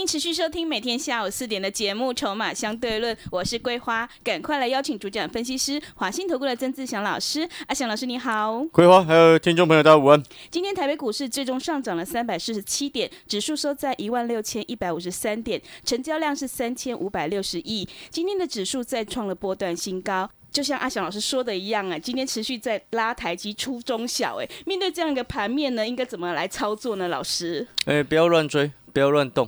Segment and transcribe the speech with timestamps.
[0.00, 7.46] 欢迎持续收听每天下午四点的节目《筹码相对论》，我是桂花，赶快来邀请主讲分析师华信投顾的曾志祥老师。
[7.66, 10.22] 阿祥老师你好，桂花还有听众朋友大家午安。
[10.50, 17.86] 今天台北股市最终上涨了三百四十七点，指数收在一万六千一百五十三点，成交量是三千五百六十亿。
[18.08, 20.30] 今天的指数再创了波段新高。
[20.50, 27.06] 就像阿翔老师说的一样啊，今天持续在拉台积出中小，哎，面对这样一个盘面呢，应该怎么来操作呢？
[27.08, 29.46] 老师，哎，不要乱追，不要乱动。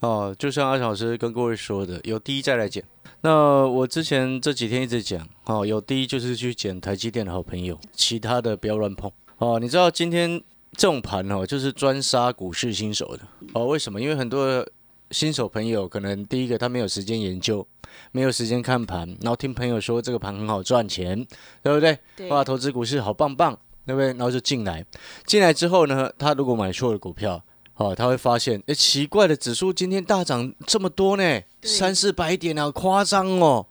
[0.00, 2.82] 哦，就像阿小老师跟各位说的，有低再来捡。
[3.20, 9.12] 那我之前这几天一直讲，哦，有低就是去捡台积电的好朋友，其他的不要乱碰。
[9.36, 13.22] 哦，你知道今天这种盘哦，就是专杀股市新手的。
[13.52, 14.00] 哦，为什么？
[14.00, 14.66] 因为很多
[15.10, 17.66] 新手朋友可能第一个他没有时间研究，
[18.12, 21.26] 没有时间看盘，然后听朋友说这个盘很好赚钱，
[21.62, 22.28] 对不对？
[22.30, 23.52] 哇，投资股市好棒棒，
[23.84, 24.06] 对不对？
[24.14, 24.82] 然后就进来，
[25.26, 27.42] 进来之后呢，他如果买错了股票。
[27.80, 33.66] 哦，他会发现，哎，奇怪的指数今天大涨这么多呢，三四百点啊，夸张哦。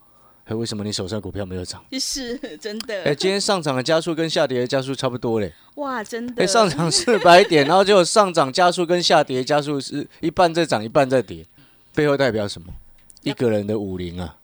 [0.46, 1.80] 哎，为什么你手上股票没有涨？
[1.94, 3.04] 是真的。
[3.04, 5.54] 哎，今天上涨的加速跟下跌的加速差不多嘞。
[5.76, 6.42] 哇，真的。
[6.42, 11.46] 哎，上涨四百点，然后结果上涨加速跟下跌加速是一半在涨，一半在跌，
[11.94, 12.74] 背后代表什么？
[13.22, 14.38] 一个人的武林啊，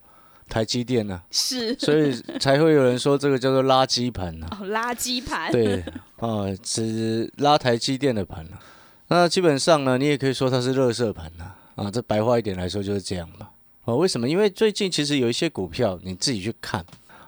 [0.47, 1.23] 台积电啊。
[1.31, 1.75] 是。
[1.79, 4.47] 所以才会有人说这个叫做垃圾盘啊。
[4.51, 5.51] 哦，垃圾盘。
[5.51, 5.83] 对，
[6.17, 8.61] 啊，只拉台积电的盘啊。
[9.07, 13.49] 那基本上呢，你也可以说它是热色盘呐，啊，这白话一点来说就是这样嘛。
[13.83, 14.27] 哦，为什么？
[14.27, 16.83] 因为最近其实有一些股票，你自己去看，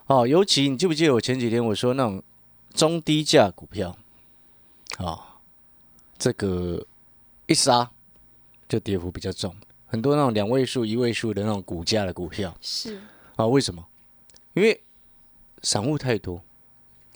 [0.08, 2.24] 哦，尤其你记不记得我前几天我说那种
[2.74, 3.96] 中低价股票，
[4.98, 5.38] 啊，
[6.18, 6.84] 这个
[7.46, 7.92] 一杀
[8.68, 9.56] 就跌幅比较重，
[9.86, 13.00] 很多那种两位数、一位数的那种股价的股票是
[13.36, 13.86] 啊，为什么？
[14.56, 14.82] 因为
[15.62, 16.42] 散户太多。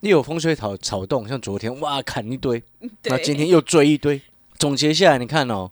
[0.01, 2.63] 一有风吹草草动，像昨天哇砍一堆，
[3.03, 4.19] 那今天又追一堆。
[4.61, 5.71] 总结下来，你看哦，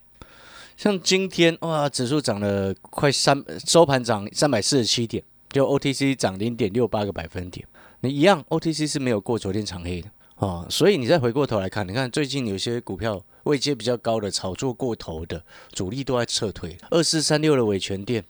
[0.76, 7.68] 像今天哇，指数涨了快三，收盘涨三百四十七点，就 OTC 涨零点六八个百分点。
[8.00, 16.76] 你一样，OTC 是没有过昨天长黑的哦，所以你再回过头来看，你看最近有些股票位阶比较高的，炒作过头的主力都在撤退。
[16.90, 18.26] 二四三六的伟权店，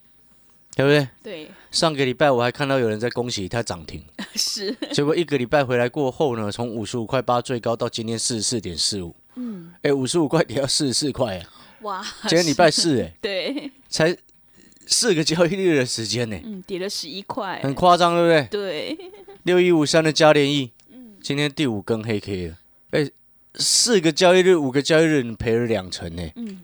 [0.76, 1.08] 对不对？
[1.22, 1.50] 对。
[1.70, 4.04] 上个礼拜我还看到有人在恭喜它涨停，
[4.36, 4.76] 是。
[4.92, 9.16] 结果一个礼拜回来过后呢，从五十五块八最高到今天四十四点四五。
[9.36, 11.46] 嗯，哎，五十五块跌到四十四块啊！
[11.82, 14.16] 哇，今天礼拜四哎，对，才
[14.86, 18.96] 四个交易日的时间呢，嗯，跌了十一块，很夸张，对不对？
[18.96, 19.10] 对，
[19.44, 22.56] 六一五三的嘉联益，嗯，今天第五根黑 K 了，
[22.90, 23.08] 哎，
[23.54, 26.60] 四个交易日，五个交易日，你赔了两成呢，嗯，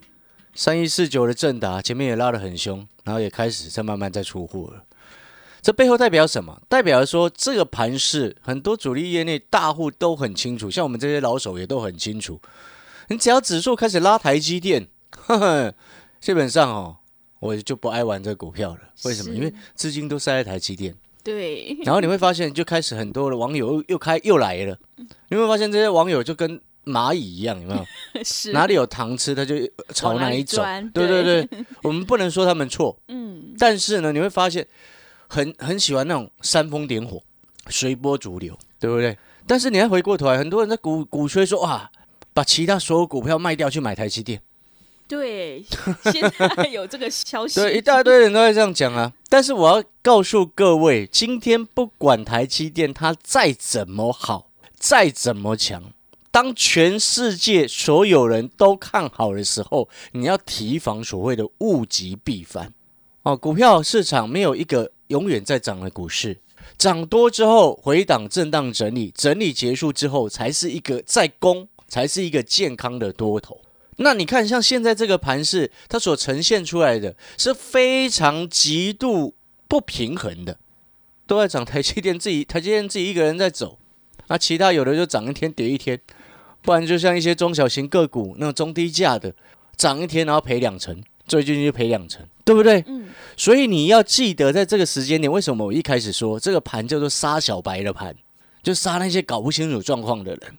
[0.55, 4.85] 三一四九的正达前面也拉得很凶，然后也开始在慢慢在出货了。
[5.67, 6.63] 这背后代表什么？
[6.69, 12.41] 代表说这个盘势，很多主力业内大户都很清楚，像我们这些老手也都很清楚。
[13.09, 14.87] 你只要指数开始拉台积电，
[16.23, 16.97] 基本上哦，
[17.41, 18.81] 我就不爱玩这个股票了。
[19.07, 19.35] 为什么？
[19.35, 20.95] 因为资金都塞在台积电。
[21.25, 21.77] 对。
[21.85, 24.79] 然后你会发现，就开始很多的网友又开又来了。
[25.31, 27.85] 你会发现这些网友就跟蚂蚁一样，有没有？
[28.23, 28.53] 是。
[28.53, 29.57] 哪里有糖吃，他就
[29.93, 30.63] 朝哪里走。
[30.95, 31.49] 对对对，
[31.83, 32.97] 我们不能说他们错。
[33.09, 33.53] 嗯。
[33.59, 34.65] 但是呢，你会发现。
[35.29, 37.23] 很很喜欢那种煽风点火、
[37.69, 39.17] 随波逐流，对不对？
[39.47, 41.89] 但是你还回过头来，很多人在鼓鼓吹说哇，
[42.35, 44.43] 把其他所有股票卖掉去买台积电。
[45.07, 45.65] 对，
[46.13, 46.21] 现
[46.57, 47.61] 在有这个消息。
[47.61, 49.13] 对，一大堆人都在这样讲啊。
[49.29, 55.93] 但是我要告诉各位，今天不管台积电它再怎么好、再怎么强，
[56.33, 62.73] 当全世界所有人都看好的时候，你要提防所谓的物极必反。
[63.23, 64.91] 哦，股票市场没有一个。
[65.09, 66.39] 永远在涨的股市，
[66.77, 73.61] 涨多之后回档震荡整理，整理结束之后才是一个在攻，才是一个健康的多头。
[73.97, 79.35] 那你看，像现在这个盘势，它所呈现出来的是非常极度
[79.69, 80.59] 不平衡的，
[81.27, 83.79] 都在涨台积电自己，台积电自己一个人在走，
[84.29, 85.99] 那其他有的就涨一天跌一天，
[86.63, 89.35] 不然就像一些中小型个股那种中低价的，
[89.77, 91.03] 涨一天然后赔两成。
[91.29, 92.83] 最近就赔两成，对不对？
[92.87, 93.09] 嗯。
[93.37, 98.17] 所以你要记得，在这个时间点，为什么我一开始说这个盘叫做杀小白的盘，
[98.63, 100.57] 就杀那些搞不清楚状况的人。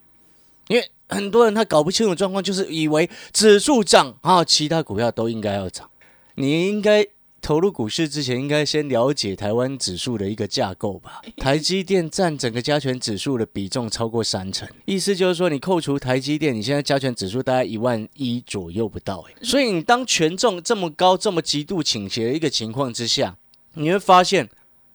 [0.68, 5.90] 因为很多人他搞不清楚状况，就是以为指数涨啊，其他股票都应该要涨。
[6.36, 7.04] 你应该
[7.48, 11.22] 投入股市之前，应该先了解台湾指数的一个架构吧。
[11.38, 19.24] 台积电占整个加权指数的比重超过三成，意思就是说，你扣除台积电，你现在加权指数大概一万一左右不到。
[19.30, 23.38] 哎，所以你当权重这么高、这么极度倾斜的一个情况之下，
[23.76, 24.50] 你会发现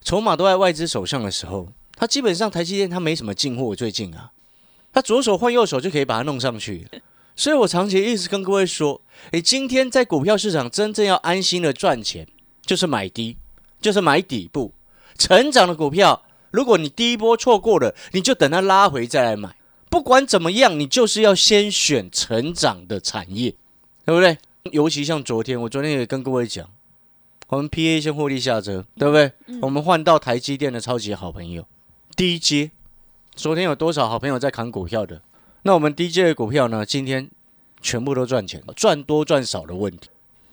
[0.05, 4.31] 筹码都在外资手上的时候，它基本上台积电它没什么进货，最近啊，
[4.93, 6.87] 它左手换右手就可以把它弄上去。
[7.35, 9.01] 所以我长期一直跟各位说，
[9.31, 12.29] 诶，今天在股票市场真正要安心的赚钱。
[12.65, 13.37] 就是买低，
[13.81, 14.73] 就是买底部
[15.19, 16.23] 成长的股票。
[16.51, 19.57] 如果你第一波错过了，你就等它拉回再来买。
[19.89, 23.55] 不管怎么样，你就是要先选成长的产业，
[24.05, 24.39] 对不对？
[24.71, 26.69] 尤其像昨天，我昨天也跟各位讲，
[27.49, 29.33] 我们 P A 先获利下车，对不对？
[29.61, 31.67] 我们换到台积电的超级好朋友
[32.17, 32.71] D J。
[33.35, 35.21] 昨天有多少好朋友在扛股票的？
[35.63, 36.85] 那我们 D J 的股票呢？
[36.85, 37.31] 今天
[37.81, 40.09] 全部都赚钱，赚多赚少的问题。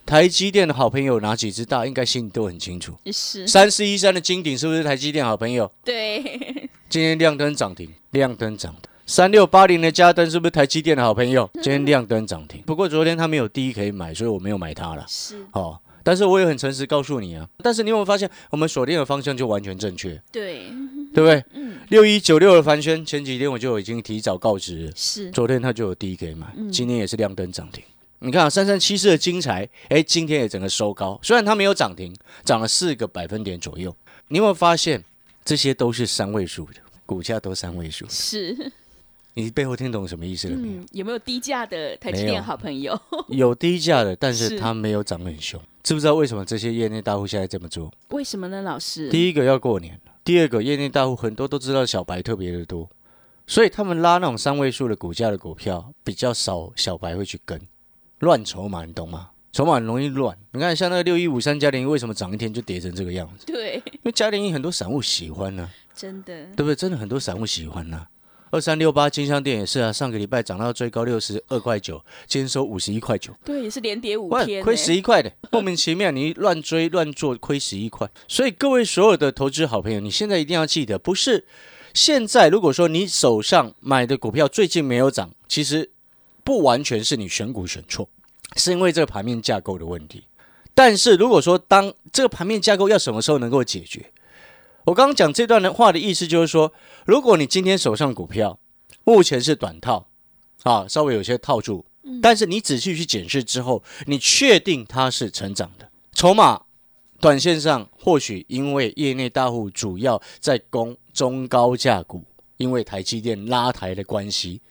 [0.09, 1.85] 台积电的好朋友哪几只大？
[1.85, 2.95] 应该心里都很清楚。
[3.13, 5.71] 是三四一三的金鼎是不是台积电好朋友？
[5.85, 6.23] 对，
[6.89, 8.89] 今天亮灯涨停，亮灯涨停。
[9.05, 11.47] 三六八零的嘉登是不是台积电的好朋友？
[11.61, 12.59] 今天亮灯涨停。
[12.65, 15.05] 不过昨天他没有低可以买，所以我没有买它了。
[15.07, 17.47] 是哦，但是我也很诚实告诉你啊。
[17.63, 20.19] 但是你有没有发现，我们锁定的方向就完全正确？
[20.31, 20.63] 对，
[21.13, 21.43] 对不对？
[21.53, 21.77] 嗯。
[21.89, 27.83] 六一九六的凡轩，前几天我就已经提早告知，是昨天他就有低可以买，今天也是亮灯涨停。
[28.21, 32.13] 你看啊，三三七四的精彩，哎，今天也整个收高，虽然它没有涨停，
[32.43, 33.95] 涨了四个百分点左右。
[34.27, 35.03] 你有没有发现，
[35.45, 36.73] 这些都是三位数的
[37.05, 38.05] 股价，都三位数。
[38.09, 38.71] 是，
[39.35, 40.83] 你背后听懂什么意思了没有？
[40.91, 42.99] 有没有低价的台积电好朋友？
[43.29, 45.59] 有低价的，但是它没有涨很凶。
[45.81, 47.89] 知不知道为什么这些业内大户现在这么做？
[48.09, 49.09] 为什么呢，老师？
[49.09, 52.89] 第一个要过年，第二个业内大户很多都知道小白特别的多，
[53.47, 57.59] 所以他们拉那种三位数的股价的股票比较少，小白会去跟。
[58.19, 59.29] 乱筹码，你懂吗？
[59.51, 60.37] 筹码很容易乱。
[60.51, 63.47] 你看，像那个六一五三嘉联为什么涨一天就跌成这个样子？
[63.47, 66.75] 对，因为嘉联很多散户喜欢呢，真的，对不对？
[66.75, 68.05] 真的很多散户喜欢呢。
[68.51, 78.09] 二三六八金香店也是啊，上个礼拜涨到最高六十二块九，今天收五十一块九，对，也是连跌五天，亏十一块的， 莫名其妙，你乱追乱做，亏十一块。
[78.27, 81.45] 所以各位所有的投资好朋友，你现在一定要记得，不是
[81.93, 85.91] 现在如果说你手上买的股票最近没有涨，其实。
[86.43, 88.09] 不完全是你选股选错，
[88.55, 90.23] 是因为这个盘面架构的问题。
[90.73, 94.11] 但是如果说当这个盘面架构要什么时候能够解决，
[94.85, 96.71] 我刚刚讲这段的话的意思就是说，
[97.05, 98.57] 如果你今天手上股票
[99.03, 100.07] 目前是短套
[100.63, 101.85] 啊，稍微有些套住，
[102.21, 106.61] 但是你仔细去检视之后，你确定它是成长的，筹码
[107.19, 112.23] 短线上或许因为业内大户主要在攻中高价股，
[112.55, 114.61] 因为台积电拉抬的关系，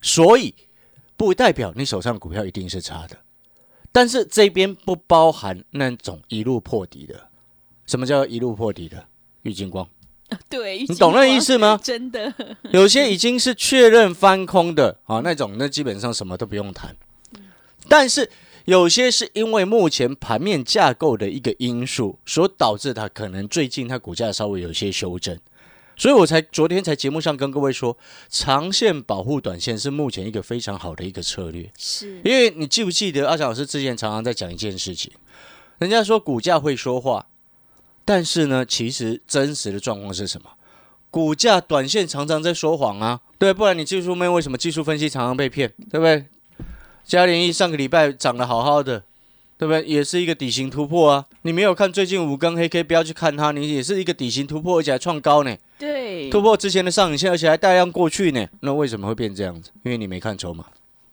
[0.00, 0.54] 所以。
[1.22, 3.16] 不代表你手上股票一定是差的，
[3.92, 7.28] 但是这边不包含那种一路破底的。
[7.86, 9.06] 什么叫一路破底的？
[9.42, 9.88] 郁金光，
[10.48, 11.78] 对，你懂那意思吗？
[11.80, 12.34] 真的，
[12.72, 16.96] 有些已经是确认翻空的啊，那种那基本上什么都不用谈。
[17.88, 18.28] 但是
[18.64, 25.38] 有些是因为目前盘面架构的一个因素，所导致它可能最近它股价稍微有些修正。
[26.02, 27.96] 所以我才昨天才节目上跟各位说，
[28.28, 31.70] 长线保护短线是目前一个非常好的一个策略。
[31.78, 35.12] 是，因为你记不记得阿强老师之前常常在讲一件事情，
[35.78, 37.26] 人家说股价会说话，
[38.04, 40.50] 但是呢，其实真实的状况是什么？
[41.08, 46.24] 股价短线常常在说谎啊，对，不然你技术面为什么技术分析常常被骗，对不对？
[47.04, 49.04] 嘉联益上个礼拜涨得好好的。
[49.58, 49.84] 对不对？
[49.84, 51.24] 也是一个底型突破啊！
[51.42, 55.56] 你没有看最近五根黑 K，不要去看它，你也是一个底型突破，而且还创高呢。
[55.78, 55.91] 对，
[56.32, 58.46] 突破之前的上影线，而且还带量过去呢。
[58.60, 59.70] 那为什么会变这样子？
[59.82, 60.64] 因为你没看筹码。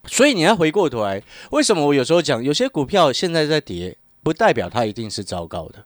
[0.05, 1.21] 所以你要回过头来，
[1.51, 5.83] 为什么我有时候讲，有些股票现在在跌，不代表它一定是糟糕的。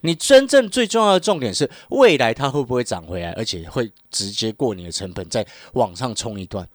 [0.00, 6.68] 你真正最重要的重点是，未来它会不会涨回来，而且会直接过你的成本，再往上冲一段。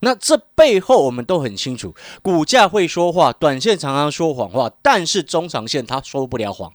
[0.00, 6.72] 那这背后我们都很清楚，股价会说话，短线常常说谎话，但是中长线它说不了谎，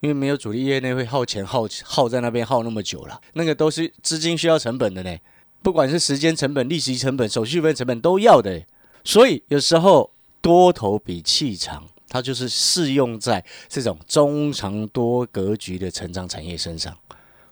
[0.00, 5.16] 因为没有主力业内会耗钱耗耗在那边耗那么久了，那个都是资金需要成本的呢，
[5.62, 8.62] 不管是时间成本、利息成本、手续费成本都要的，
[9.04, 10.10] 所以有时候
[10.40, 16.96] 多头比气长，它就是适用在这种中长多格局的成长产业身上。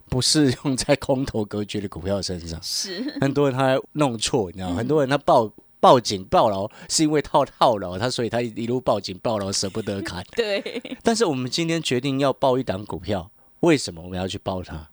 [0.07, 4.77] 不适用在空头格局的股票身上，是很多人他弄错，你知道吗？
[4.77, 5.51] 很多人他报
[5.85, 10.25] 报警报牢，是因为套套牢，他所以他一路报警报牢，舍不得砍。
[10.35, 10.83] 对。
[11.03, 14.89] 但是我们今天决定要报一档股票，为什么我们要去报它？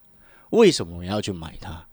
[0.50, 1.86] 为什么我们要去买它？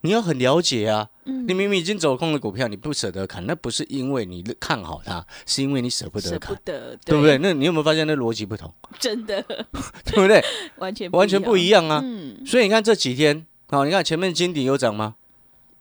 [0.00, 1.10] 你要很了解啊。
[1.26, 7.36] 嗯你明明已经走空的股票，你不舍得砍，那不是因为你看好它，是因为你舍不得舍不砍，得，对不对？？
[7.36, 9.42] 那你有没有发现那逻辑不同，真的
[10.06, 10.42] 对不对？
[10.78, 12.00] 完全完全不一样啊。
[12.02, 15.16] 嗯，所以你看这几天，哦，你看前面金鼎有涨吗？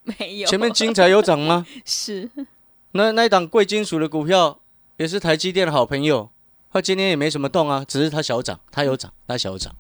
[0.06, 1.66] 没有，前面金才有涨吗？
[1.84, 2.30] 是
[2.92, 4.60] 那那一档贵金属的股票
[4.98, 6.30] 也是台积电的好朋友，
[6.72, 9.76] 它今天也没什么动啊，只是它小涨，它有涨，它小涨，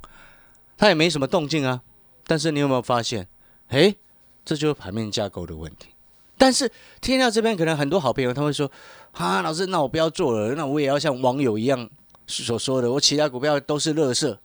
[0.77, 1.81] 它也没什么动静啊。
[2.27, 3.27] 但是你有没有发现，
[3.69, 3.95] 诶，
[4.43, 5.89] 这就是盘面架构的问题。
[6.37, 8.69] 但是天下这边可能很多好朋友他会说，
[9.13, 11.89] 啊，老师，那我不要做了，那我也要像网友一样
[12.27, 14.37] 所说的，我其他股票都是垃圾，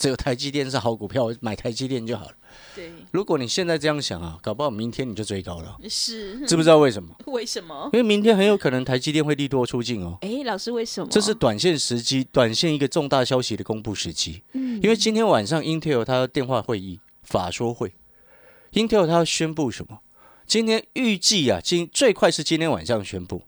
[0.00, 2.32] 只有台积电是好股票，我买台积电就好了。
[2.74, 7.14] 对，如果你现在这样想啊，搞不好明天你就追高了，是知不知道为什么？
[7.28, 7.90] 为什么？
[7.92, 10.16] 因为明天很有可能台积电会利多出尽哦。
[10.22, 11.08] 哎，老师为什么？
[11.10, 14.42] 这是短线时机，短线一个重大消息的公布时机。
[14.54, 17.92] 嗯因为今天晚上 Intel 它要电话会议法说会
[18.72, 19.98] ，Intel 它要宣布什么？
[20.46, 23.42] 今天预计啊，今最快是今天晚上宣布，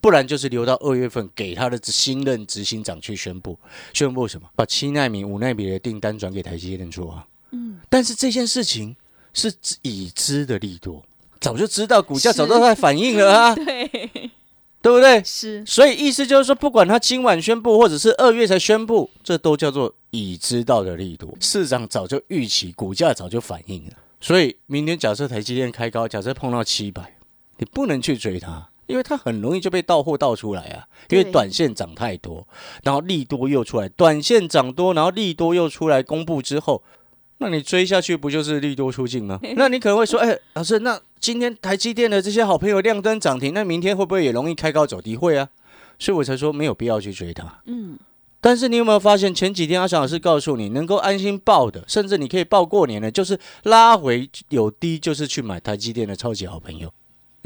[0.00, 3.58] 不然就是留到二月份给他的新任执行长去宣布。
[3.92, 4.48] 宣布什么？
[4.54, 7.26] 把七纳米、五纳米的订单转给台积电做啊。
[7.50, 8.94] 嗯，但是这件事情
[9.32, 9.52] 是
[9.82, 11.02] 已知的利多，
[11.40, 13.88] 早就知道，股价早就在反应了啊， 对，
[14.82, 15.22] 对不对？
[15.24, 21.36] 是所以意思就是说，不管他今晚宣布，或者是二月才宣布，这都叫做已知道的力度。
[21.40, 23.92] 市场早就预期，股价早就反应了。
[24.20, 27.16] 所以明天假设台积电开高，假设碰到七百，
[27.56, 30.88] 你不能去追它，因为它很容易就被倒货倒出来啊。
[31.10, 32.46] 因为短线涨太多，
[32.82, 36.82] 然后利多又出来，短线涨多，然后利多又出来公布之后，
[37.38, 39.38] 那你追下去不就是利多出尽吗？
[39.56, 45.16] 那你可能会说，哎、老师，那今天台积电的这些好朋友亮灯涨停，那明天会不会也容易开高走低？
[45.16, 45.48] 会啊，
[45.98, 47.60] 所以我才说没有必要去追它。
[47.66, 47.98] 嗯，
[48.40, 56.92] 但是你有没有发现，前几天阿翔老师告诉你，能够安心报的，甚至你可以报过年的，就是拉回有低，就是去买台积电的超级好朋友。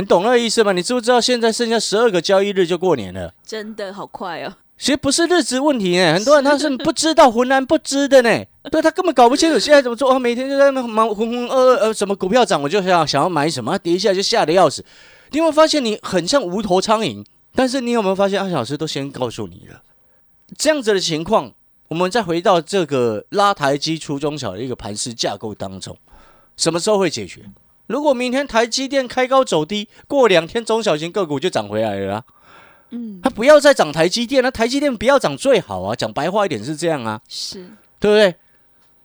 [0.03, 0.73] 你懂那个意思吗？
[0.73, 3.33] 你知不知道现在剩下十二个交易日就过年了？
[3.47, 4.53] 真的好快哦。
[4.77, 14.85] 其实不是日子问题呢， 很多人他是不知道浑然不知的呢，对他根本搞不清楚现在怎么做，啊，每天就在那忙浑浑噩噩，呃，什么股票涨我就想想要买什么，跌下来就吓得要死。
[15.31, 17.25] 你有没有发现你很像无头苍蝇？
[17.55, 19.83] 但是你有没有发现阿翔老师都先告诉你了，
[20.59, 21.53] 这样子的情况，
[21.87, 25.97] 我们再回到这个拉抬基初中小的一个盘势架构当中，
[26.57, 27.43] 什么时候会解决？
[27.93, 32.25] 如果明天台积电开高走低，过两天中小型个股就涨回来了啦。
[32.89, 35.95] 嗯，它不要再涨台积电，那台积电不要涨最好啊。
[35.95, 37.59] 讲白话一点是这样啊，是
[38.01, 38.35] 对不对？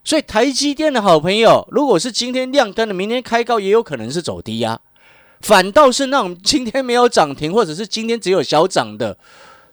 [0.05, 4.79] 所以台积电的好朋友，如果是今天亮灯的，明天开高也有可能是走低啊。
[5.41, 9.17] 反倒是那种今天没有涨停，或者是今天只有小涨的，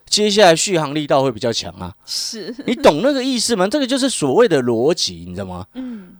[0.06, 1.94] 接下来续航力道会比较强啊。
[2.04, 3.66] 是，你懂那个意思吗？
[3.68, 5.66] 这个就是所谓的逻辑，你知道吗？
[5.74, 6.16] 嗯，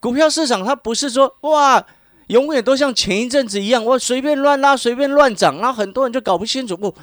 [0.00, 1.84] 股票市场它不是说哇，
[2.28, 6.94] 永远都像前一阵子一样，我随便乱拉，随便乱涨，然后很多人就搞不清楚，不，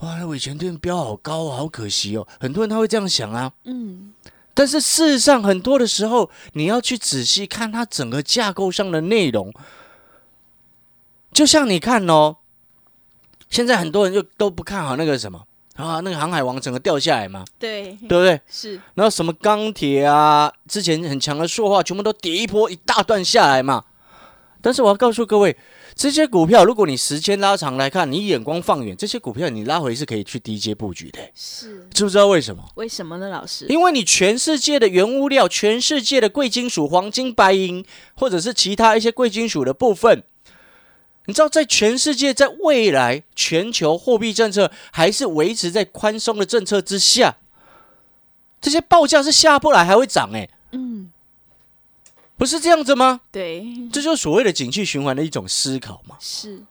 [0.00, 2.26] 哇，我以前对标好高啊，好可惜哦。
[2.40, 4.12] 很多人他会这样想啊，嗯，
[4.52, 9.52] 但是事实上很多的时候，你要去仔细看它整个架构上的内容。
[11.32, 12.36] 就像你看哦，
[13.50, 15.44] 现在很多人就都不看好那个什么
[15.76, 18.40] 啊，那个航海王整个掉下来嘛，对，对不对？
[18.48, 23.84] 是，然后什么钢铁啊，之前很强的塑化，全部都跌一波一大段下来嘛。
[24.64, 25.54] 但是我要告诉各位，
[25.94, 31.18] 这些股票，如果你时间拉长来看，你眼光放远，这些股票你拉回是可以去低阶布局的。
[31.34, 32.64] 是，知不知道为什么？
[32.76, 33.66] 为什么呢，老师？
[33.68, 40.22] 因为你全世界的原物料，全世界的贵金属、黄金、白银，或者是其他一些贵金属的部分，
[41.26, 47.36] 你知道，在全世界，在未来全球货币政策还是维持在宽松的政策之下，
[48.62, 51.10] 这些报价是下不来，还会涨哎、嗯，
[52.36, 53.20] 不是这样子吗？
[53.30, 56.16] 对，这就是所谓的景气循环的一种思考嘛。
[56.20, 56.62] 是，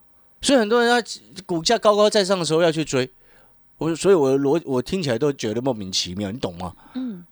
[0.41, 1.01] 所以很多人要
[1.45, 3.09] 股价高高在上的时候要去追，
[3.77, 6.73] 我所以我的逻我听起来都觉得莫名其妙，你懂吗？
[6.95, 7.25] 嗯，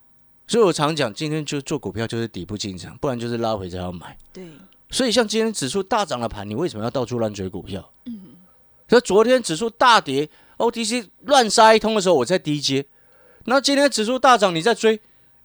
[0.47, 4.17] 所以我常讲，今天就做股票就是底部进场，不然就是拉回才要买。
[4.31, 4.47] 对，
[4.89, 7.91] 所以像今天指数大涨的盘，你为什么要到处乱追股票？
[8.05, 8.35] 嗯，
[8.87, 12.85] 所以昨天指数大跌，OTC 乱杀一通的时候，我在低接。
[13.45, 14.93] 那今天指数大涨，你在追，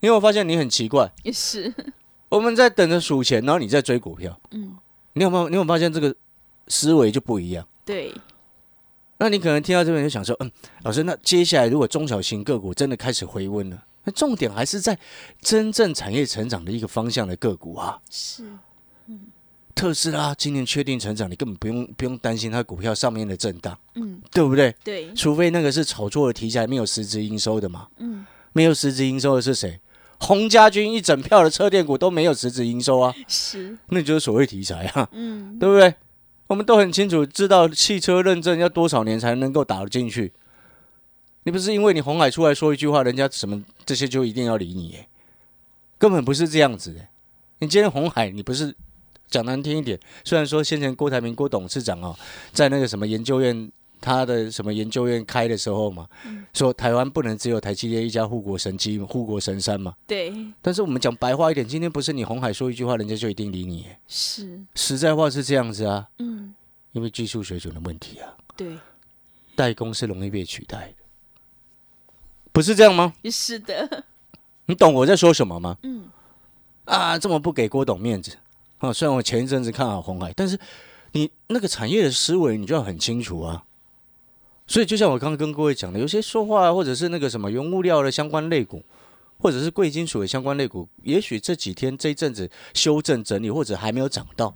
[0.00, 1.12] 你有没有发现你很奇怪？
[1.25, 1.75] 也是，
[2.37, 4.76] 我们在等着数钱，然后你在追股票，嗯，
[5.14, 6.14] 你有没有你有没有发现这个
[6.69, 7.66] 思维就不一样？
[7.85, 8.12] 对，
[9.16, 10.50] 那你可能听到这边就想说，嗯，
[10.83, 14.99] 老师，那接下来如果中小型个股真的开始回温了，那重点还是在
[15.40, 17.99] 真正产业成长的一个方向的个股啊。
[18.11, 18.45] 是，
[19.75, 24.75] 特斯拉今年确定成长，你根本不用不用担心它股票上面的震荡，嗯，对不对？
[24.85, 27.87] 对，除非那个是炒作的题材，没有实质营收的嘛。
[27.99, 29.78] 嗯，没有实质营收的是谁？
[30.20, 35.94] 洪家军一整票的车电股都没有实质营收啊，是，那就是所谓题材啊，嗯，对不对？
[36.46, 40.32] 我们都很清楚知道汽车认证要多少年才能够打得进去。
[41.44, 44.96] 你不是因为你红海出来说一句话，人家什么这些就一定要理你？
[44.96, 45.08] 哎，
[45.99, 47.00] 根本不是这样子的。
[47.58, 48.75] 你今天红海，你不是
[49.28, 52.16] 讲难听一点，虽然说先前郭台铭郭董事长哦，
[52.52, 53.70] 在那个什么研究院。
[54.00, 56.07] 他的什么研究院开的时候嘛，
[56.53, 59.95] 说台湾不能只有台积电一家护国神机、护国神山嘛。
[60.07, 63.87] 对，但是我们讲白话一点，今天不是你红海说一句话，人家就一定理你。
[64.07, 66.09] 是，实在话是这样子啊。
[66.19, 66.55] 嗯，
[66.93, 68.35] 因为技术水准的问题啊。
[68.57, 68.76] 对，
[69.55, 71.05] 代工是容易被取代的，
[72.53, 73.12] 不是这样吗？
[73.25, 74.05] 是的。
[74.67, 75.76] 你懂我在说什么吗？
[75.83, 76.09] 嗯。
[76.85, 78.37] 啊，这么不给郭董面子
[78.79, 78.93] 啊！
[78.93, 80.57] 虽然我前一阵子看好红海，但是
[81.12, 83.65] 你那个产业的思维，你就要很清楚啊。
[84.66, 88.82] 所以，就像我刚刚跟各位讲的，有些说话或者是那个什么原物料的相关类股，
[89.38, 94.54] 或者是贵金属的相关类股，也许这几天这一阵子修正整理，或者还没有涨到。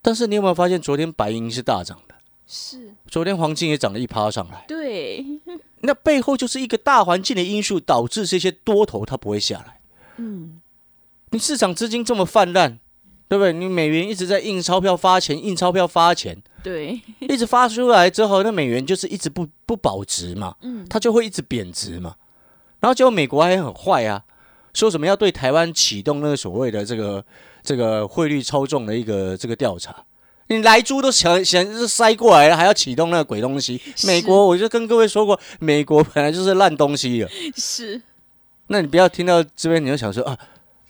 [0.00, 2.14] 但是你有没有发现，昨天白银是大涨的？
[2.46, 2.92] 是。
[3.06, 4.64] 昨天黄金也涨了一趴上来。
[4.66, 5.24] 对。
[5.82, 9.80] 那背后就是一个大环境的因素，导致这些多头它不会下来。
[10.16, 10.60] 嗯。
[11.30, 12.80] 你市场资金这么泛滥。
[13.32, 13.50] 对不对？
[13.50, 22.14] 你美元一直在印钞票发钱，印钞票发钱，对，一直发出来之后，那美元就是一直不不保值嘛，嗯，它就会一直贬值嘛。
[22.80, 24.22] 然后结果美国还很坏啊，
[24.74, 27.24] 说什么要对台湾启动那个所谓的这个
[27.62, 30.04] 这个汇率操纵的一个这个调查，
[30.48, 33.80] 你来猪都想想是塞过来了，还要启动那个鬼东西？
[34.04, 38.02] 美国我就跟各位说过，美国本来就是烂东西了，是。
[38.66, 40.38] 那你不要听到这边你就想说啊。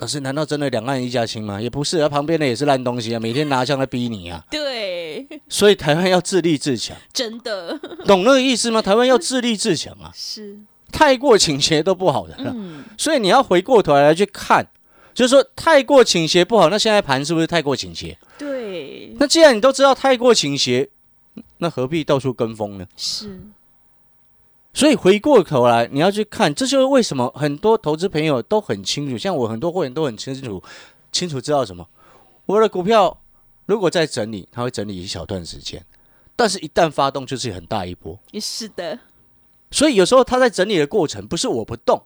[0.03, 1.63] 老师，难道真的两岸一家亲吗？
[1.63, 4.45] 也不是，啊，旁边的也是烂东西啊，每天拿枪来逼你啊。
[4.51, 8.83] 对，所以台湾要自立自强，真的懂那个意思吗？
[8.83, 10.59] 台湾要自立自强啊， 是
[10.91, 12.35] 太过倾斜都不好的。
[12.39, 14.67] 嗯，所以你要回过头来去看，
[15.15, 16.69] 就是说太过倾斜不好。
[16.69, 18.19] 那现在盘是不是太过倾斜？
[18.37, 19.15] 对。
[19.21, 20.89] 那既然你都知道太过倾斜，
[21.59, 22.85] 那何必到处跟风呢？
[22.97, 23.41] 是。
[24.75, 30.63] 所以回过头来，你要去看，这就是为什么很多投资朋友都很清楚，像我很多会员都很清楚，
[31.13, 31.87] 清楚知道什么。
[32.47, 33.21] 我的股票
[33.67, 35.85] 如果在整理，它会整理一小段时间，
[36.35, 38.19] 但是一旦发动，就是很大一波。
[38.41, 38.99] 是的。
[39.71, 42.03] 所以有时候它在整理的过程，不是我不动，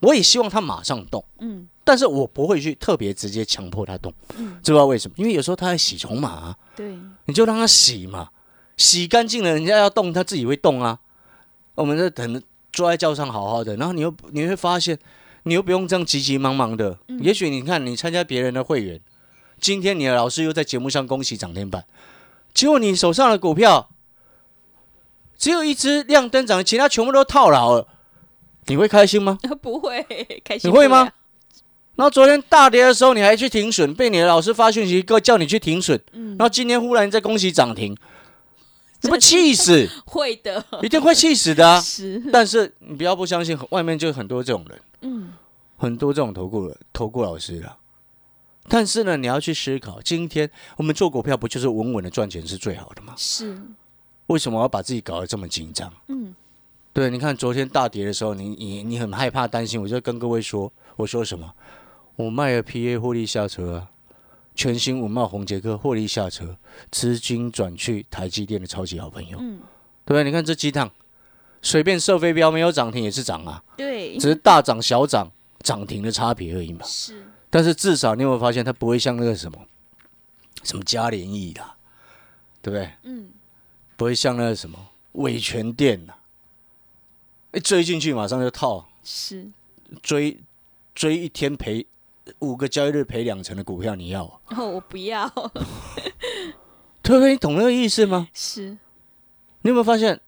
[0.00, 1.24] 我也希望它马上动。
[1.40, 1.68] 嗯。
[1.84, 4.12] 但是我不会去特别直接强迫它动。
[4.36, 4.58] 嗯。
[4.62, 5.14] 知道为什么？
[5.18, 6.54] 因为有时候它在洗筹码。
[6.76, 6.96] 对。
[7.24, 8.30] 你就让它洗嘛，
[8.76, 11.00] 洗干净了，人家要动，它自己会动啊。
[11.76, 14.98] 我们在等，坐在轿上好好的，然后你又你会发现，
[15.44, 16.98] 你又不用这样急急忙忙的。
[17.20, 19.00] 也许你看你参加别人的会员，
[19.60, 21.84] 今天你的老师又在节目上恭喜涨停板，
[22.52, 23.88] 结果你手上的股票
[25.38, 27.86] 只有一只亮灯涨，其他全部都套牢了，
[28.66, 29.38] 你会开心吗？
[29.62, 30.02] 不会
[30.42, 30.70] 开心。
[30.70, 31.12] 你会吗？
[31.94, 35.98] 然后昨天大跌的时候你还去停损，被你的老师发讯息，哥叫你去停损。
[36.12, 37.96] 然后今天忽然在恭喜涨停。
[39.02, 39.88] 你不气死？
[40.06, 41.78] 会的，一定会气死的啊！
[41.82, 45.32] 是，但是你不要不相信，外面就很多这种人，嗯，
[45.76, 47.76] 很多这种投顾投顾老师了。
[48.68, 53.14] 但是呢，你要去思考，今天我们做股票不就是稳稳的赚钱是最好的吗？
[53.16, 53.56] 是。
[54.26, 55.92] 为什么要把自己搞得这么紧张？
[56.08, 56.34] 嗯，
[56.92, 61.52] 对，你看昨天大跌的时候，你你你很害怕担心，我就跟各位说，我说什么？
[62.16, 63.90] 我卖了 PA 获利下车啊。
[64.56, 66.56] 全新五茂红杰克获利下车，
[66.90, 69.58] 资金转去台积电的超级好朋友，嗯，
[70.04, 70.24] 对不对？
[70.24, 70.90] 你看这鸡汤，
[71.60, 76.84] 随便射飞镖没有涨停也是涨啊，对，只是大涨小涨涨停的差别而已嘛。
[76.84, 79.58] 是，但是至少你有没有发现，它不会像那个什么
[80.62, 81.62] 什么嘉联益的，
[82.62, 82.90] 对不对？
[83.02, 83.28] 嗯，
[83.96, 84.78] 不会像那个什么
[85.12, 86.14] 伟全电呐，
[87.52, 89.46] 一追进去马上就套，是，
[90.02, 90.38] 追
[90.94, 91.86] 追一天赔。
[92.40, 94.24] 五个交易日赔两成的股票，你要？
[94.24, 95.28] 哦，我不要。
[97.02, 98.28] 特别，你懂那个意思吗？
[98.32, 98.78] 是。
[99.62, 100.20] 你有没有发现，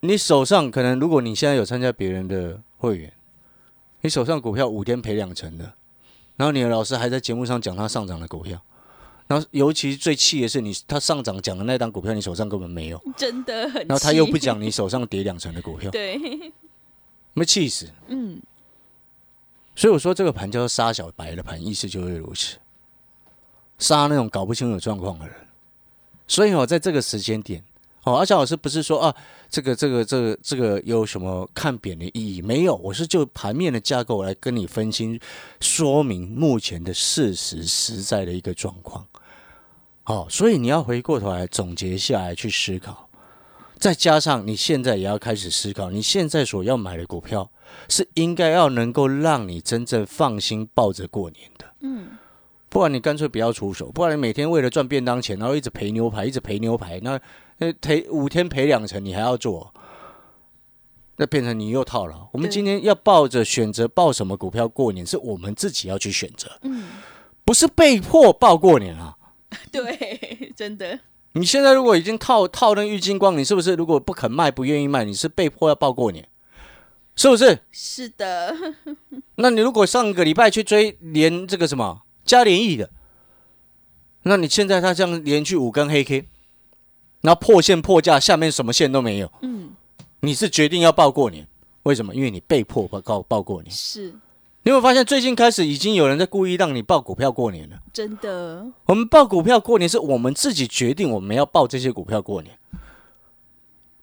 [0.00, 3.12] 你手上可能，如果你现在有参加别人的会员，
[4.02, 5.74] 你手上股票五天赔两成的，
[6.36, 8.60] 然后你的老师还在节目上讲他上涨的股票，
[9.26, 13.86] 然后尤其最气的是，你他上涨讲的那档股票，你手上根本没有，真的很。
[13.86, 16.52] 然后他又不讲你手上跌两成的股票， 对，
[17.32, 17.88] 没气死。
[18.08, 18.40] 嗯。
[19.76, 22.56] 所以我说这个盘叫做杀小白的盘，意思就是如此，
[23.78, 25.34] 杀那种搞不清楚状况的人。
[26.26, 27.62] 所以哦，在这个时间点，
[28.04, 29.14] 哦，阿强老师不是说啊，
[29.50, 32.40] 这个这个这个这个有什么看扁的意义？
[32.40, 35.20] 没有，我是就盘面的架构来跟你分析，
[35.60, 39.04] 说明目前的事实实在的一个状况。
[40.02, 43.08] 好，所以你要回过头来总结下来去思考。
[43.78, 47.50] 再加上你现在也要开始思考，你现在所要买的股票
[47.88, 51.66] 是应该要能够让你真正放心抱着过年的。
[51.80, 52.18] 嗯，
[52.68, 57.20] 不然你干脆不要出手，不然你每天为了赚便当钱，然后一直赔牛排，一直赔牛排，那
[57.58, 59.72] 那赔五天赔两成，你还要做，
[61.16, 62.28] 那变成你又套牢。
[62.32, 66.84] 我们今天要抱着选择抱什么股票过年，是我们自己要去选择，嗯，
[67.44, 69.16] 不是被迫报过年啊。
[69.70, 70.98] 对，真的
[71.34, 76.28] 你现在如果已经套套那郁金光，你是不是如果不肯卖、不愿意卖，你是被迫要报过年，
[77.16, 77.58] 是不是？
[77.70, 78.54] 是的，
[79.36, 82.90] 那你如果上个礼拜去追连这个什么加连益的，
[84.24, 86.28] 那你现在他这样连续五根黑 K，
[87.20, 89.70] 然后破线破价，下面什么线都没有，嗯，
[90.20, 91.46] 你是决定要报过年？
[91.84, 92.14] 为什么？
[92.14, 93.70] 因为你被迫报报报过年。
[93.70, 94.14] 是
[94.66, 97.76] 你有没有发现最近开始已经有人在故意让你报股票过年了？
[97.92, 102.58] 真的，我们报股票过年是我们自己决定我们要报这些股票过年，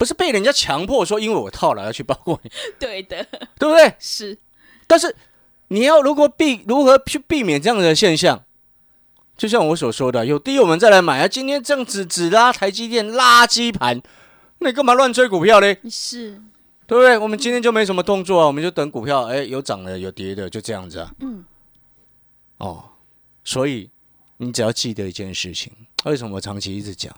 [0.01, 3.23] 不是被人家强迫说因为我套了要去包过你， 对的，
[3.59, 3.93] 对不对？
[3.99, 4.35] 是
[4.87, 5.15] 但是
[5.67, 8.43] 你要如果避如何去避免这样的现象？
[9.37, 11.27] 就像我所说的，有低我们再来买啊。
[11.27, 14.01] 今天这样子只拉台积电垃圾盘，
[14.57, 15.77] 那你干嘛乱追股票嘞？
[15.87, 16.31] 是，
[16.87, 17.15] 对不对？
[17.19, 21.13] 我们今天就没什么动作啊，我们就等股票，哎，有涨的有跌的，就这样子啊。
[21.19, 21.45] 嗯，
[22.57, 22.83] 哦，
[23.43, 23.87] 所以
[24.37, 25.71] 你只要记得一件事情，
[26.05, 27.15] 为什么我长期一直讲，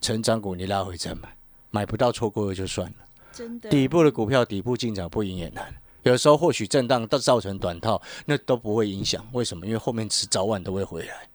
[0.00, 1.34] 成长股你拉回再买，
[1.70, 2.94] 买不到错过了就算了。
[3.32, 9.24] 真的，底部的股票底部进场不赢也难，有时候或许震荡到造成短套，那都不会影响。
[9.32, 9.64] 为什么？
[9.66, 11.28] 因为后面迟早晚都会回来，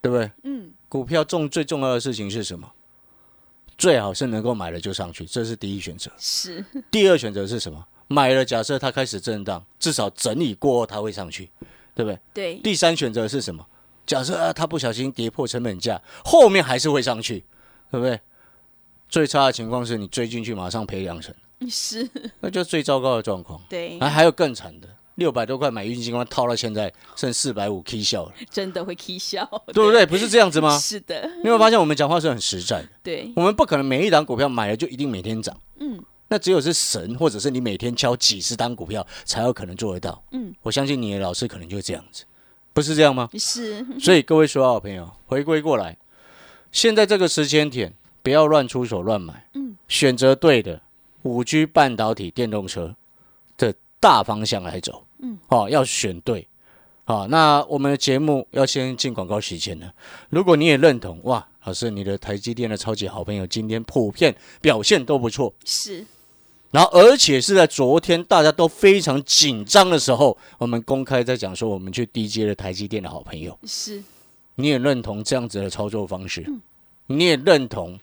[0.00, 0.30] 对不对？
[0.44, 2.70] 嗯，股票重最重要的事情是什么？
[3.76, 6.10] 最好是能够买了就上去，这是第一选择。
[6.18, 7.86] 是，第二选择是什么？
[8.08, 11.50] 买了，假设它开始震荡，至少整理过后它会上去，
[11.94, 12.18] 对不对？
[12.34, 13.66] 对，第三选择是什么？
[14.04, 17.44] 假设啊，它不小心跌破成本价，后面还是会上去，
[17.90, 18.20] 对不对？
[19.10, 21.34] 最差的情况是你追进去马上赔两成，
[21.68, 22.08] 是，
[22.40, 23.60] 那就最糟糕的状况。
[23.68, 30.06] 对，啊还有更惨的，六百多块买郁金光套到现在剩四百五，K 笑了，真的会 k 笑，对不对？
[30.06, 30.78] 不是这样子吗？
[30.78, 32.88] 是的，你有没有发现我们讲话是很实在的？
[33.02, 40.22] 对，我们不可能每一档股票买了就一定每天涨，嗯，那只有是神或者是你每天敲几十单股票才有可能做得到。
[40.30, 42.24] 嗯，我相信你的老师可能就是这样子，
[42.72, 43.28] 不是这样吗？
[43.36, 45.98] 是，所以各位说好朋友，回归过来，
[46.70, 47.92] 现在这个时间点，
[48.22, 50.80] 不要乱出手乱买，嗯，选择对的
[51.22, 52.94] 五 G 半导体电动车
[53.56, 56.46] 的大方向来走，嗯，好、要选对，
[57.04, 59.92] 好、那我们的节目要先进广告时间了。
[60.28, 66.06] 如果你也认同，哇，老师，你的台积电的超级好朋友今天普遍表现都不错，是，
[66.70, 73.58] 然后而且是在昨天大家都非常紧张的时候，我们公开在讲说我们去 DJ 的台积电的好朋友。
[73.64, 74.02] 是，
[74.54, 76.46] 你也认同这样子的操作方式，
[77.06, 77.98] 你也认同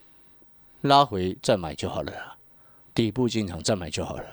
[0.81, 2.35] 拉回再买就好了啦，
[2.93, 4.23] 底部进场再买就好了，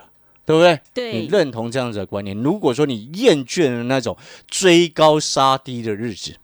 [0.45, 0.81] 对不对？
[0.93, 2.37] 对你，认同这样子的观念。
[2.37, 6.37] 如果说你厌倦了那种追高杀低的日子，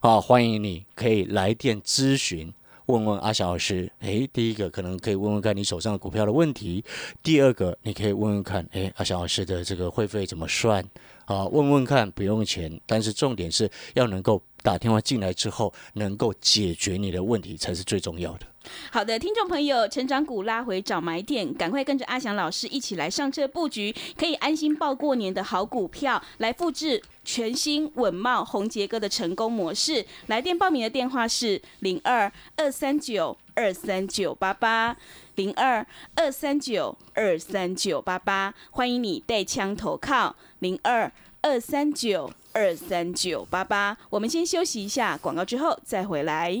[0.00, 2.52] 啊，欢迎你可以来电咨询。
[2.86, 6.82] 问问阿翔老师，诶，第一个可能可以问问看你手上的股票的问题，
[7.22, 10.82] 第二个你可以问问看，诶，阿翔老师的这个会费怎么算
[11.26, 11.44] 啊？
[11.48, 18.46] 问问看，不用钱，但是重点是要能够打电话进来之后，能够解决你的问题才是最重要的。
[18.90, 30.04] 好的，听众朋友，成长股拉回找买点，赶快跟着阿翔老师一起来上车布局，可以安心报过年的好股票，来复制全新稳茂红杰哥的成功模式。
[30.26, 34.96] 来电报名的电话是零二二三九二三九八八
[35.34, 41.10] 零二二三九二三九八八，欢迎你带枪投靠零二
[41.42, 43.96] 二三九二三九八八。
[44.10, 46.60] 我们先休息一下广告，之后再回来。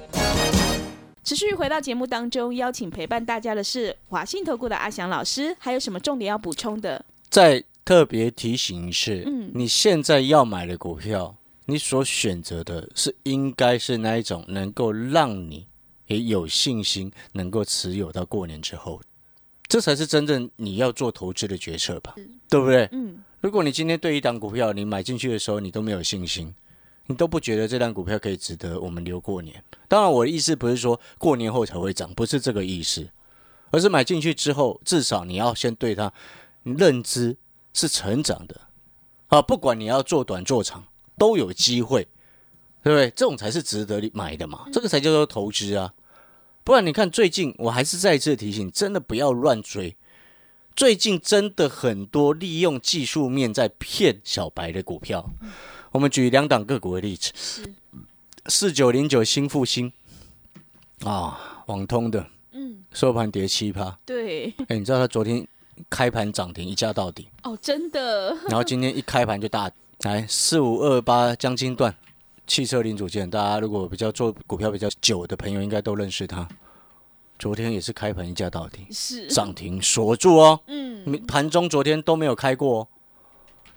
[1.23, 7.05] 持续回到节目当中，邀请陪伴大家的是华信投顾的阿翔老师，还有什么重点要补充的？
[7.29, 15.67] 再特别提醒一次，嗯你现在要买的股票，你所选择的是应该是那一种能够让你
[16.07, 18.99] 也有信心能够持有到过年之后，
[19.67, 22.15] 这才是真正你要做投资的决策吧，
[22.49, 22.89] 对不对？
[22.91, 26.53] 嗯，如果你今天对一档股票，你买进去的时候你都没有信心，
[27.11, 29.63] 你都不觉得这档股票可以值得我们留过年。
[29.87, 33.09] 当然，我的意思不是说过年后才会涨，不是这个意思，
[33.69, 36.11] 而是买进去之后，至少你要先对它
[36.63, 37.37] 认知
[37.73, 38.61] 是成长的
[39.27, 40.85] 啊，不管你要做短做长，
[41.17, 42.07] 都有机会，
[42.83, 43.09] 对不对？
[43.11, 45.93] 这种才是值得买的嘛，这个才叫做投资啊。
[46.63, 49.97] 不然你看最近，我还是再一次提醒，真的不要乱追。
[50.73, 55.29] 最近真的很多利用技术面在骗小白的股票。
[55.91, 57.33] 我们举两档个股的例子，
[58.45, 59.91] 四九零九新复兴。
[61.03, 63.99] 啊，网通的，嗯，收盘跌七趴。
[64.05, 65.45] 对，哎，你知道它昨天
[65.89, 69.69] 开盘涨停一价到底，哦，真的，然后今天一开盘就大
[70.03, 71.93] 来四五二八江金段
[72.47, 76.47] 汽车零组件，大家如果比较做股票比较久的朋友，应该都认识它。
[77.37, 79.27] 昨天也是开盘一价到底，是。
[79.27, 80.59] 涨停锁住哦。
[80.67, 82.87] 嗯，盘中昨天都没有开过、哦，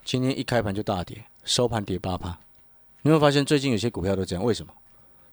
[0.04, 2.38] 今天一开盘就大跌，收盘跌八趴。
[3.02, 4.72] 你会发现最近有些股票都这样，为什么？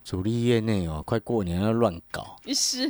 [0.03, 2.89] 主力业内哦，快过年要乱搞，是，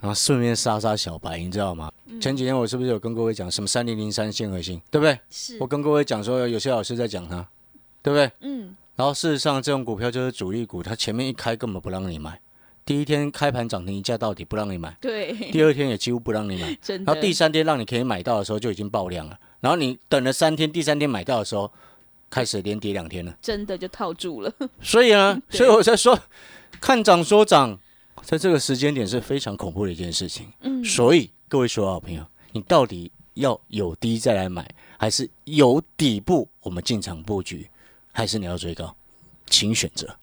[0.00, 1.92] 然后顺便杀杀小白，你知道吗？
[2.20, 5.18] 前几天我是不是有跟各位讲什么三零零三线核心，对不对？
[5.30, 5.56] 是。
[5.60, 7.46] 我，跟各位讲说，有些老师在讲它，
[8.02, 8.30] 对不对？
[8.40, 12.40] 嗯，然后事实上，这种股票就是主力股，它前面一开根本不让你买，
[12.84, 21.70] 第一天开盘涨停一价到底不让你买，对，第二天也几乎不让你买， 然后第三天让你可以买到的时候就已经爆量了，然后你等了三天，第三天买到的时候，
[22.30, 23.36] 开始连跌两天了。
[23.42, 26.18] 真的就套住了，所以 呢，所以我在说，
[26.80, 27.78] 看涨说涨，
[28.22, 30.52] 在这个时间点是非常恐怖的一件事情。
[30.60, 37.68] 嗯，所以各位所有好朋友，你到底要有低再来买，还是有底部我们进场布局，
[38.12, 38.94] 还是你要追高？
[39.46, 40.14] 请选择。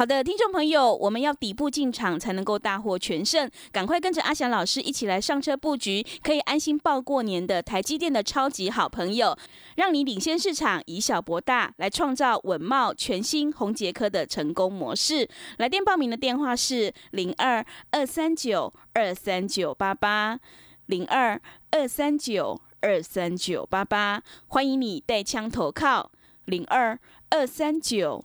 [0.00, 9.36] 好的，听众朋友，我们要底部进场才能够大获全胜，赶快跟着阿翔老师一起来上车布局，可以安心报过年的台积电的超级好朋友，
[9.76, 15.28] 让你领先市场，以小博大，来创造稳茂全新红杰科的成功模式。
[15.58, 20.40] 来电报名的电话是零二二三九二三九八八
[20.86, 21.38] 零二
[21.72, 26.10] 二三九二三九八八，欢迎你带枪投靠
[26.46, 28.24] 零二二三九。